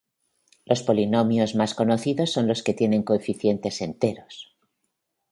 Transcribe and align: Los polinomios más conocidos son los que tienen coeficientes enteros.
Los 0.65 0.81
polinomios 0.81 1.53
más 1.53 1.75
conocidos 1.75 2.31
son 2.31 2.47
los 2.47 2.63
que 2.63 2.73
tienen 2.73 3.03
coeficientes 3.03 3.81
enteros. 3.81 4.51